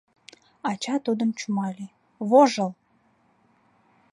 Ача 0.69 0.95
тудым 1.05 1.29
чумале: 1.39 1.87
«Вожыл! 2.29 2.71